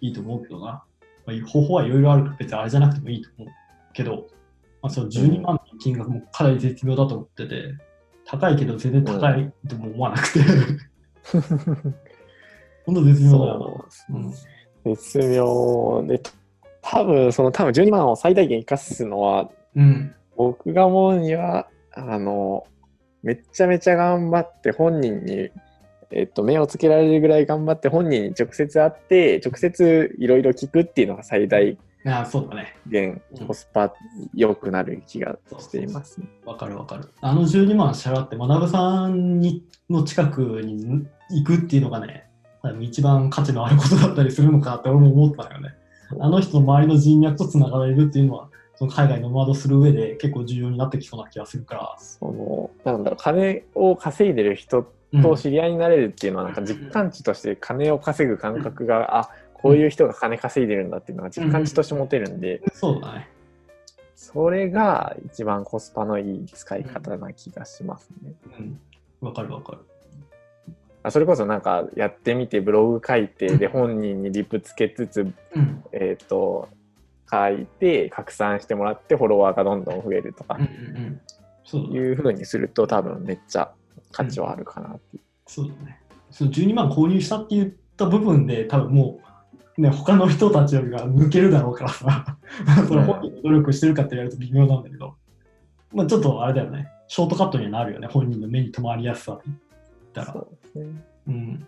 [0.00, 0.84] いいと思うけどな。
[1.26, 3.52] まあ、方法はいろいろあるから別にあれじゃなくてもいいと思う
[3.92, 4.28] けど、
[4.82, 7.74] まあ、その12万の金額もかなり絶妙だと思ってて、
[8.26, 10.40] 高いけど全然高いとも思わなくて、
[12.86, 14.26] 本当絶妙だよそうな。
[14.26, 14.34] うん
[14.84, 16.20] 絶妙で、
[16.82, 20.14] 多分その多分12万を最大限生かすのは、うん。
[20.36, 22.64] 僕が思うには、あの、
[23.22, 25.50] めちゃめちゃ頑張って本人に、
[26.12, 32.74] えっと、目をつけられるぐらい頑張って本人に直接会って、直接いろいろ聞くっていうのが最大ああ、そうだね。
[32.86, 33.92] 限うんコスパ
[34.34, 36.28] 良くなる気がしていますね。
[36.46, 37.10] わかるわかる。
[37.20, 42.29] あの12万支払って、学さんにの近くに行くっていうのがね、
[42.80, 45.74] 一番価値のあることだったりするのかなって俺も思ったのよね。
[46.18, 51.96] あの人の周りの人脈とつながれるっていうのは、その海外のノマドする上で結構重要になってきそうな気がするから。
[51.98, 63.28] その、なんだろう、金を稼いでる人うんと知り合いになれるっていうのは、なんか実感値として金を稼ぐ感覚が、あこういう人が金稼いでるんだっていうのが実感値として持てるんで、そうだね。
[64.14, 68.32] それが一番コスパのいい使い方な気がしますね。
[68.58, 68.80] うん。
[69.20, 69.78] わかるわかる。
[71.02, 75.84] あそれこそなんかやってみてブログ書いて、で本人にリプつけつつ、うん。
[75.92, 76.68] えっ、と、
[77.30, 83.70] 書いて拡散してもらってフォロワーがどんどん増えるとかうんうんうにすると多分めっちゃ
[84.10, 85.22] 価値はあるかなっていう。
[85.46, 86.00] そうだね。
[86.30, 89.20] その12万購入したって言った部分で、多分も
[89.76, 92.36] う、ね、他の人たちよりが抜けるだろうからさ、
[92.88, 95.14] それ本人の努力してるかって言われると微妙なんだけど、
[95.92, 99.38] まあちょっとあれだよね、ショートカットにはなるよね、本人の目に留まりやすさ
[100.10, 100.32] ったら。
[100.32, 101.04] そうね。
[101.28, 101.66] うん。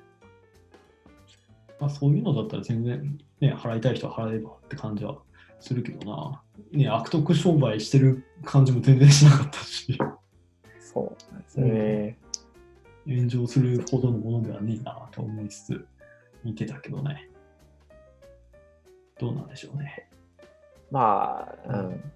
[1.81, 5.19] まあそういうのだったら全然、ね、払いたい人は払えばって感じは
[5.61, 6.43] するけどな。
[6.73, 9.99] ね、悪徳商売してる感じも全然しなかったし、
[10.81, 12.19] そうなんですね。
[13.07, 15.87] 炎上するほどのものではねえなと思いつつ
[16.45, 17.29] 見てたけどね。
[19.19, 20.09] どうなんでしょうね。
[20.91, 22.13] まあ、うん。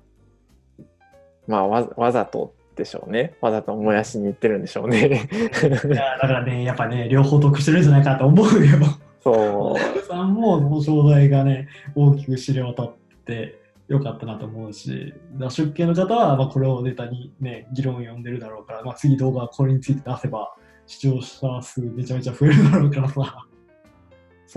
[1.47, 3.35] まあわ、わざとでしょうね。
[3.41, 5.09] わざと燃やしに行ってるんでしょうね。
[5.09, 8.79] いやだからね、やっぱね、両方得してるんじゃないかと思うよ。
[9.23, 10.03] そう。
[10.07, 13.59] さんも、その商材がね、大きく知れ渡って
[13.89, 20.55] よかったなと思うし、出系の方は、まあ、これをネタにね、議論を呼んでるだろうから、まあ、次動画はこれについて出せば、
[20.87, 23.47] 視聴者数めちゃめちゃ増えるだろうからさ。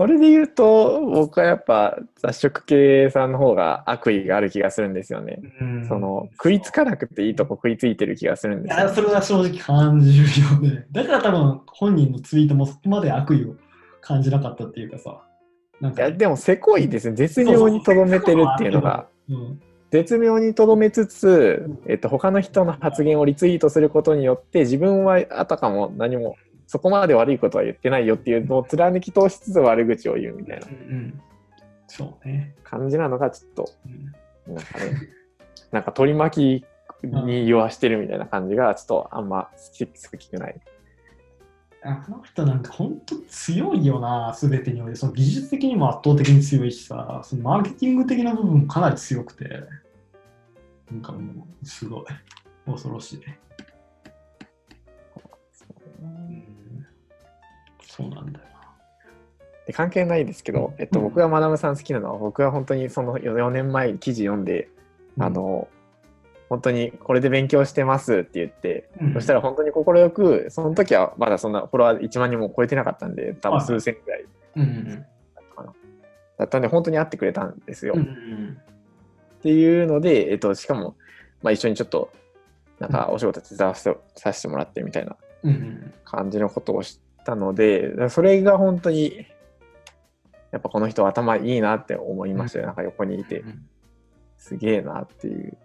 [0.00, 5.42] それで言うと、僕はやっぱ雑食系さんの方が悪意がある気がするんですよね。
[5.60, 10.86] うんその食いつかなくていいとこ食いついてる気がするんいですよや、それは正直感じるよね。
[10.90, 13.56] だから多分本人のツイートもそこまで悪意を
[14.00, 15.20] 感じなかったっていうかさ。
[15.82, 17.16] なんかいや、でもせこいですね。
[17.16, 19.06] 絶妙にとどめてるっていうのが。
[19.28, 19.60] うん、
[19.90, 26.36] 絶妙にとどめつつ、えっと、他の人の発言をリツイートすることによって自分はあたかも何も
[26.70, 30.66] そこまで悪いことは言ってないよっていうのを貫き通しつつ悪口を言うみたいな。
[32.62, 33.72] 感じなのがちょっと
[34.46, 35.08] うんなんかね
[35.72, 36.62] なんか取り巻
[37.02, 40.60] きに言わしてるみたいな感じがちょっとあんま好き好きくない。
[41.82, 44.96] あの人なんか本当強いよな、すべてにおいて。
[44.96, 49.64] その技術的にも圧倒的に強いしさ、そのマーケティング的な部分もかなり強くて、
[50.88, 52.04] なんかもう、すごい、
[52.66, 53.20] 恐ろしい。
[58.00, 58.60] そうなんだよな。
[59.66, 61.04] で関係ないですけど、えっと、うん。
[61.06, 64.68] 僕が学さん好きなのは僕は本当にその4年前に記事読んで、
[65.18, 65.68] あの
[66.48, 74.24] 本当にこれで勉強してますって言って、うん、そしたら本当に快くその時はまだそんなフォロワー1万人も超えてなかったんで多分数千くらい。
[74.56, 75.06] うんうん
[76.40, 77.92] だったんで本当に会ってくれたんですよ。
[77.94, 78.58] うんうっん。
[79.42, 80.96] ていうので、えっと、しかも、
[81.42, 82.10] まあ、一緒にちょっと
[82.78, 85.16] なんかお仕事手伝わせてさせてもらってみたいな
[86.02, 86.98] 感じのことをし
[87.30, 89.26] たのでそれが本当に
[90.50, 93.40] やっぱこの人頭いいなって思いましたよ、なんか横にいて。
[93.40, 93.66] うん。
[94.36, 95.56] すげえなっていう。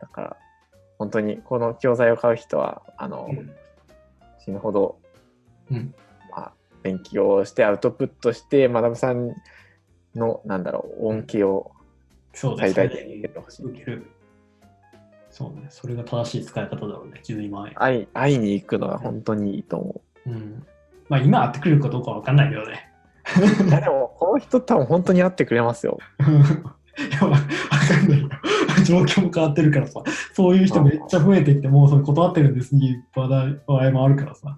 [0.00, 0.36] だから
[0.98, 3.52] 本当にこの教材を買う人はあの、うん。
[4.40, 4.98] 死ぬほど、
[5.70, 5.94] うん。
[6.30, 9.36] まあ、勉強してアウトプットして学さん
[10.16, 11.70] のなんだろう恩恵を
[12.32, 13.66] 最大限に受けてほしい。
[15.30, 17.74] そうね、それが正しい使い方だろうね、12万円。
[17.74, 20.66] 会い会いに行くのが本当にいいと思うん。
[21.08, 22.90] まあ今会ってくれるかどうかわかんないけどね。
[23.64, 23.68] う。
[23.68, 25.98] いやでもこの人多分本当に会ってくれますよ。
[26.98, 27.30] い や、かん
[28.08, 28.28] ないよ。
[28.84, 33.28] 状況も変わってるからさ、そういう人めっちゃ増えてきて、もうそれ断ってるんですっていう場合
[33.66, 34.56] 場合もあるからさ。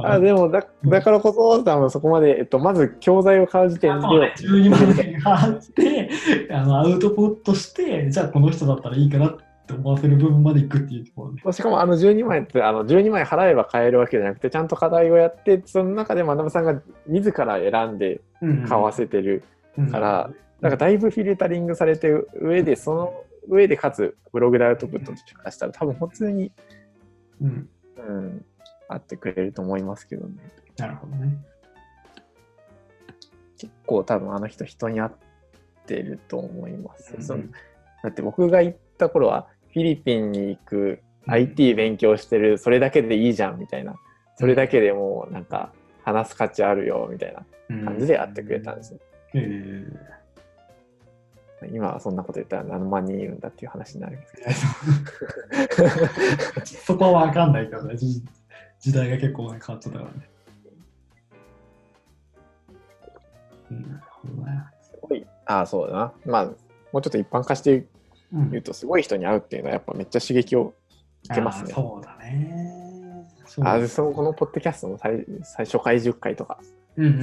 [0.00, 6.10] あでもだだからこそ多分そこまで、えっと、まず教材を買う時点で、そうね、12万円払って
[6.52, 11.52] あのアウトプットしてじゃあこの人だったらいいかなって思わせる部分までいくっていうところね。
[11.52, 18.20] しかもあの12万円ってあの12万円払えば買えるわけじゃなくてちゃんと課題をやってその中で学さんが自ら選んで
[18.68, 19.44] 買わせてる、
[19.90, 26.52] からなんかだいぶフィルタリングされてる上でその上でかつブログでアウトプットとかしたら多分普通に、
[27.40, 28.44] うん、うん、
[28.88, 30.34] あってくれると思いますけどね。
[30.76, 31.36] なるほどね。
[33.58, 35.12] 結構多分あの人人に合っ
[35.86, 37.22] てると思います、うん。
[37.22, 37.44] その
[38.02, 43.96] だって僕が行った頃はフィリピンに行く IT 勉強してるそれだけでいいじゃんみたいな。
[44.36, 45.72] それだけでもうなんか
[46.04, 47.44] 話す価値あるよみたいな
[47.84, 49.00] 感じで会ってくれたんですよ、
[49.34, 49.40] うん。
[51.62, 54.50] え今はそんなこと言ったら何万人いるんだっていう話になりますけど。
[56.62, 58.22] ー そこはわかんないけどね、時
[58.78, 60.28] 時代が結構、ね、変わっちゃったからね。
[63.72, 64.00] うん。
[64.80, 65.26] すごい。
[65.46, 66.12] ああそうだな。
[66.24, 66.52] まあも
[67.00, 67.88] うちょっと一般化してうん
[68.32, 70.74] 言うとすごい人に会うっていうのはやっぱめっちゃ刺激を
[71.24, 72.78] 受けますねそうだね。
[73.46, 76.58] そうあそのこのポッドキャストの最最初回10回とか、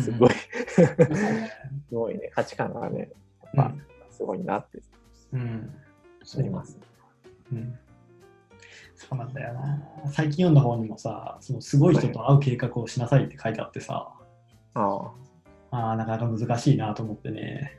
[0.02, 0.30] すごい、
[0.68, 3.10] すごいね、価値観がね、
[3.54, 3.74] うんやっぱ
[4.10, 4.82] すごいなって
[5.34, 5.74] うん。
[6.36, 6.78] 思います。
[7.52, 7.78] うん。
[8.96, 9.80] そうなんだよな。
[10.08, 14.10] 最近読んだ本にもさ、そのすごい人と会う計画をしなさいって書いてあってさ、
[14.74, 15.12] あ
[15.72, 17.78] あ、なかなか難しいなと思ってね。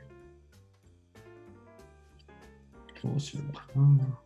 [3.07, 4.19] どうしようかな。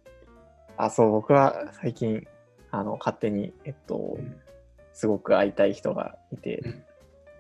[0.78, 2.28] あ、そう、僕は最近、
[2.72, 4.18] あの、勝手に、えっと、
[4.94, 6.84] すごく会いたい人がいて、うん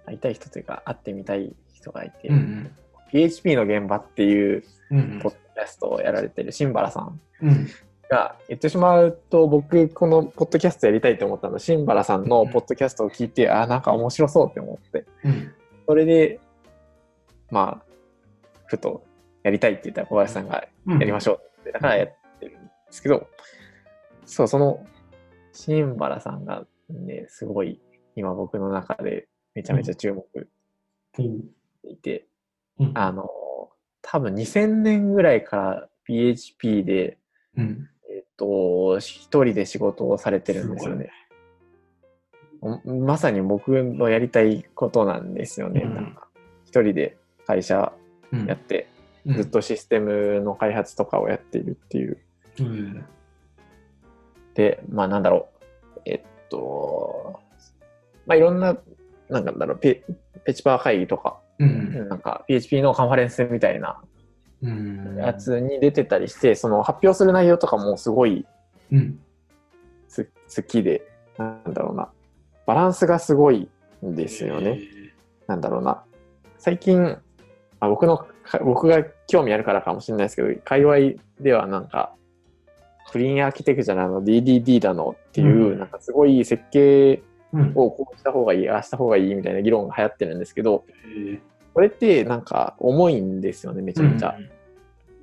[0.05, 2.71] 会いたい人というか、会ってみたい人がいて、うん。
[3.11, 7.67] PHP の現場っていううんポッドキャストをやられてる新原さんうん。
[8.09, 15.53] が言ってしまうと、僕、このポッドキャストやりたいと思ったの、新原さんのポッドキャストを聞いて、あ、なんか面白そうって思って、うん。
[15.87, 16.39] それで、
[17.49, 17.85] まあ、
[18.65, 19.03] ふと、
[19.43, 20.99] やりたいって言ったら小林さんがうん。
[20.99, 23.27] やりましょうって、だからやってるんですけど、
[24.25, 24.85] そう、その、
[25.53, 27.81] 新原さんがね、すごい、
[28.15, 30.25] 今僕の中でめちゃめちゃ注目
[31.83, 32.27] いて、
[32.79, 32.91] うん。
[32.95, 33.29] あの、
[34.01, 37.17] 多分2000年ぐらいから PHP で、
[37.57, 37.89] うん。
[38.09, 41.09] えっと、一人で仕事をされてるんですよね。
[42.85, 45.81] まさに僕のやりたいことなんですよね。
[45.81, 46.27] うんなんか
[46.65, 47.91] 一人で会社
[48.31, 48.90] うんやって、うん
[49.25, 52.17] ずっとシステムの開発とかをやっているっていう。
[52.59, 53.05] うん。
[54.53, 55.49] で、まあなんだろ
[55.95, 56.01] う。
[56.05, 57.39] えっと、
[58.25, 58.77] まあいろんな、
[59.29, 60.03] なんだろう、ペ
[60.43, 62.09] ペチパー会議とか、うん。
[62.09, 64.01] なんか PHP のカンファレンスみたいな
[64.63, 65.17] うん。
[65.17, 68.45] やつに出てたりして、その発表する内容とかもすごい
[68.91, 69.19] うん。
[70.07, 71.07] つ好きで、
[71.37, 72.09] なんだろうな。
[72.65, 73.69] バランスがすごい
[74.05, 74.79] んですよね。
[75.47, 76.03] なんだろうな。
[76.57, 77.17] 最近、
[77.81, 82.13] あ僕の、か僕が興味あるからかもしれないですけど、界隈ではなんか、
[83.11, 87.21] クリーンアーキテクチャなの DDD だのっていう、うんなんかすごい設計
[87.53, 87.71] うん。
[87.75, 91.39] をこうした方がいい、ああした方がいいみたいな議論が流行ってるんですけど、え
[91.73, 94.37] これってなんか重いんですよね、めちゃめちゃ。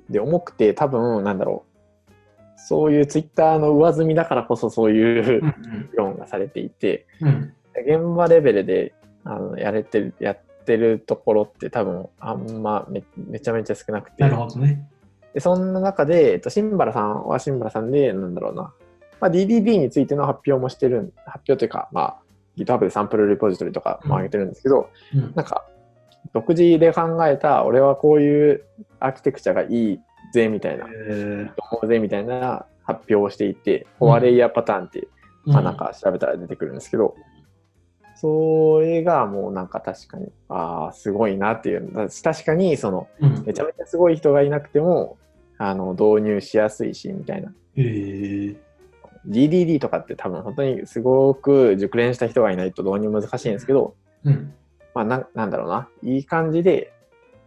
[0.09, 2.11] で、重くて多分、なんだろう。
[2.57, 5.89] そういうツイッターの上積みだからこそそういううん。
[5.91, 7.53] 議論がされていて、うん。
[7.75, 8.93] 現場レベルで
[9.23, 10.35] あのやれてる、や
[10.75, 14.21] ってるところって多分あんまめめちゃめちゃ少なくて。
[14.21, 14.87] なるほどね。
[15.33, 18.73] で、そんな中で、えっと、新原さんは新原さんで、なんだろうな。
[19.19, 22.17] まあ、DDD についての発表もしてるん、発表というか、まあ、
[22.57, 25.33] GitHub でサンプルレポジトリとかも上げてるんですけど、うん。
[25.35, 25.65] なんか、
[26.33, 28.63] 独自で考えた、俺はこういう
[28.99, 29.99] アーキテクチャがいい
[30.33, 37.15] ぜ、みたいな、え思うぜ、みたいな発表をしていて、フォアレイヤーパターンって、ーまあなんか調べたら出てくるんですけど、
[38.21, 41.89] それがもうなんか確かに、ああ、すごいなっていう。
[41.93, 43.43] だ確かに、その、うん。
[43.45, 45.17] めちゃめちゃすごい人がいなくても、
[45.57, 47.53] あの、導入しやすいし、みたいな。
[47.75, 48.57] えー
[49.27, 54.53] DDD とかって多分本当にすごく熟練した人がいないと導入難しいんですけど、うん。
[54.95, 55.89] まあな、なんだろうな。
[56.03, 56.93] いい感じで、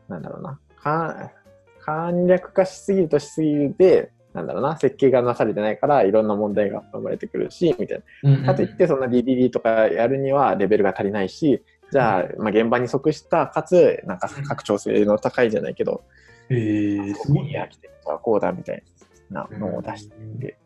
[0.07, 0.61] なんだろうな。
[0.77, 1.33] か
[1.81, 4.77] 簡略化しすぎるとしすぎるで、なんだろうな。
[4.77, 8.31] 設計がなされてないから、いろんな問題が生まれてくるし、みたいな。
[8.31, 8.45] うん。
[8.45, 16.03] かといって、そんな DDD とかやるにはレベルが足りないし、じゃあ、まあ、現場に即した、かつ、なんか拡張性の高いじゃないけど、
[16.49, 18.83] えー、すごいいや、来てはこうだみたい
[19.31, 20.59] なのを出していて、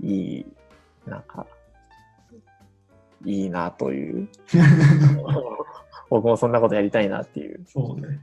[0.00, 0.46] いい、
[1.06, 1.46] なんか、
[3.24, 4.28] いいなという、
[6.10, 7.64] 僕もそんなことやりたいなっていう。
[7.66, 8.18] そうね。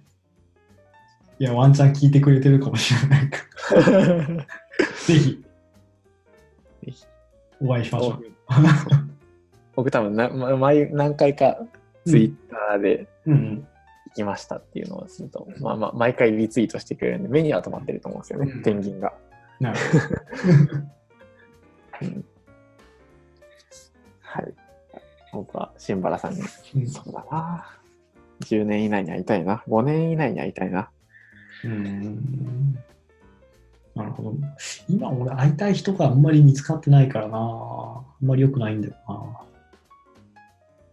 [1.41, 3.39] いや、ワンチャン聞いてくれてるかもしれないか
[3.73, 3.81] ら。
[5.07, 5.43] ぜひ、
[6.85, 7.03] ぜひ
[7.59, 8.21] お会いしましょう。
[9.75, 11.57] 僕多分な、ま毎何回か
[12.05, 13.67] ツイッターでうんうん。
[14.09, 19.11] 行きましたっていうのをすると、まあまあ、毎回リツイートしてくれるんで、目には止まってると思うんですよね、うんペンギンが。
[19.59, 19.79] なる
[24.21, 24.53] はい。
[25.33, 26.47] 僕は新原さんに、ほ
[26.79, 26.85] ど。
[26.87, 27.65] そうだな。
[28.41, 29.63] 10年以内に会いたいな。
[29.67, 30.91] 5年以内に会いたいな。
[31.63, 32.75] うん。
[33.95, 34.33] なるほど。
[34.87, 37.37] 今、俺、会いたい人があんまり見つかってないからな。
[37.37, 39.41] あんまり良くないんだよな。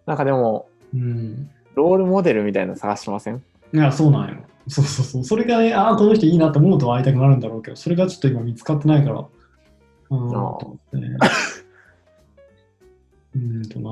[0.07, 1.50] なんかでも、うん。
[1.74, 3.42] ロールモデルみたいなの探してません？
[3.72, 4.37] いや、そうなんよ。
[4.66, 5.24] そうそうそう。
[5.24, 9.20] それがね、ああ、この人いいなと思うと会いたくなるんだろうけど、それがちょっと今見つかってないから。
[9.20, 9.28] うん、
[10.09, 11.16] と思ってね。
[13.36, 13.90] うんとな、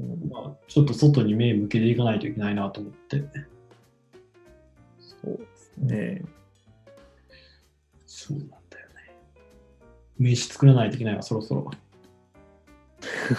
[0.00, 3.24] うんまあ、ちょっと外に目向けていかないといけないなと思って。
[5.22, 6.22] そうですね。
[8.06, 8.64] そうなんだよね。
[10.18, 11.70] 名刺作らないといけないわ、そろそろ。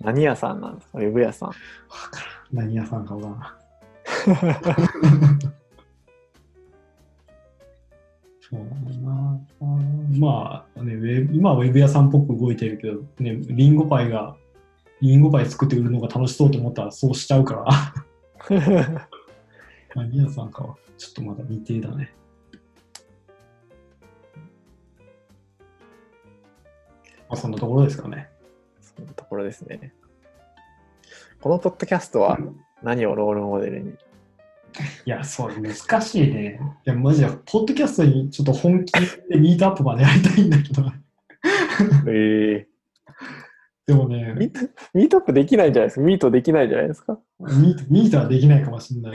[0.00, 1.48] 何屋さんなんですかウェブ屋さん。
[1.48, 1.54] わ
[2.10, 2.20] か
[2.52, 2.66] らん。
[2.66, 3.56] 何屋さんかわか
[4.26, 4.32] ら
[4.74, 5.38] ん。
[8.40, 9.40] そうなんだな。
[10.18, 14.36] まあね、ウェブ今はウェブ屋さんっぽく動いてるけど、ね、リンゴパイが、
[15.02, 17.66] リンゴパイ作って売るのが楽しそうと思ったらそうしちゃうか
[18.48, 18.48] ら、
[19.98, 22.14] まあ、宮さんかはちょっとまだ未定だね。
[27.28, 28.28] まあ、そんなところですかね。
[28.80, 29.92] そんなところですね。
[31.40, 32.38] このポッドキャストは
[32.80, 33.90] 何をロールモデルに？
[33.90, 33.96] い
[35.06, 36.60] や、そう、難しいね。
[36.86, 40.84] いや、マジで、ポッドキャストにちょっと本気でミートアップまでやりたいんだけど、
[42.06, 42.67] え
[43.88, 44.60] でもね、ミート
[44.92, 46.02] ミートアップできないんじゃないですか？
[46.02, 47.18] ミートできないじゃないですか？
[47.40, 49.12] ミートミートはできないかもしれない。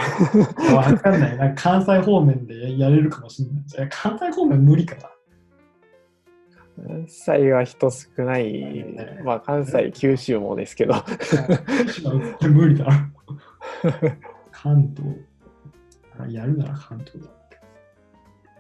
[0.74, 1.38] わかんない。
[1.38, 3.62] なんか関西方面でややれるかもしれない。
[3.62, 5.12] いや関西方面無理かな。
[6.88, 8.84] 関西は人少ない。
[9.24, 10.96] まあ関西、九州もですけど。
[12.42, 13.12] 無理だな。
[14.52, 15.16] 関東。
[16.18, 17.30] あやるなら関東だ。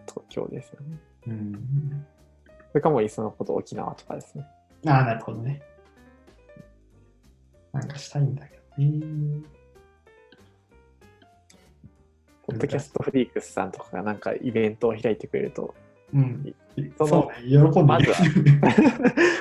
[0.05, 0.99] 東京ですよね。
[1.25, 2.05] うん。
[2.69, 4.45] それかもいっそのこと沖縄とかですね。
[4.85, 5.63] ああ、なるほどね。
[7.73, 9.41] なんかしたいんだけどね。
[12.45, 15.73] ポッドキャストフリークスさんとかがなんかイベントを開いてくれると、
[16.13, 16.55] うん。
[16.97, 18.17] そのそうね、喜んでまずは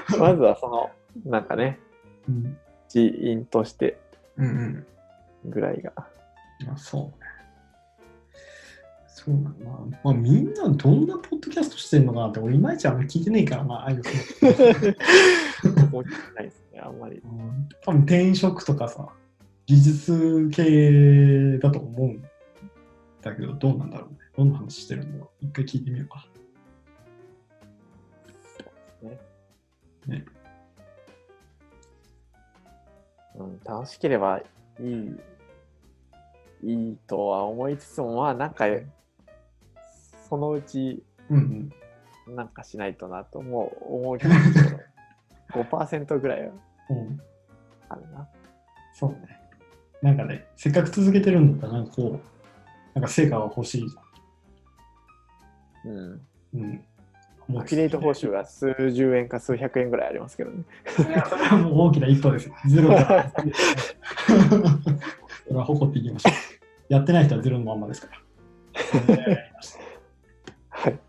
[0.18, 0.90] まずはその、
[1.30, 1.78] なんかね、
[2.28, 2.56] うん。
[2.88, 3.98] 人員として
[4.36, 4.86] うん
[5.44, 5.50] うん。
[5.50, 5.92] ぐらいが。
[5.96, 7.32] あそうね。
[9.08, 10.00] そうなんだな。
[10.02, 14.02] まあ、みんなどんなポッドキャストしてるのかなって、俺いまいちあんまり聞いてねえから、まあ、ああ いうの
[15.98, 17.16] 大きくないですね、あんまり。
[17.18, 19.08] うん多分転職とかさ、
[19.66, 22.22] 技術系だと思うん
[23.20, 24.18] だけど、どうなんだろうね。
[24.36, 25.46] どんな話してるんだろう。
[25.46, 26.26] 一回聞いてみようか。
[33.34, 34.40] うん、楽しければ
[34.80, 35.16] いい、
[36.62, 38.66] いいとは思いつつも、まあなんか、
[40.28, 42.36] そのうちうんうん。
[42.36, 44.34] なんかしないとなと思う思うけど、
[45.62, 46.52] 5%ぐらいは
[46.90, 47.20] うん、
[47.88, 48.28] あるな。
[48.92, 49.16] そうね。
[50.02, 52.26] なんかね、せっかく続けてるんだったら、なんかこう、
[52.94, 53.96] なんか成果が欲しいじ
[55.84, 55.96] うん。
[55.96, 56.20] ゃん。
[56.54, 56.84] うん。
[57.50, 60.64] アフィリエイト報酬が数十円か数百円ぐらいありますけどね。
[60.98, 62.54] いや、それはもう大きな一歩ですよ。
[62.66, 63.32] ゼロから。
[65.44, 66.32] それは誇っていきましょう。
[66.92, 68.22] やってない人はゼロのまんまですから。
[70.70, 70.98] はい。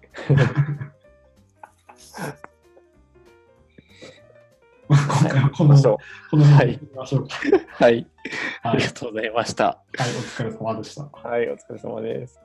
[4.88, 7.36] まあ今回はこの、この辺でいきましょうか。
[7.46, 7.92] うはい。
[7.92, 8.08] はい、はい、
[8.64, 9.84] ありがとうございました。
[9.94, 11.04] お疲れ様でした。
[11.04, 12.43] はい、お疲れ様です。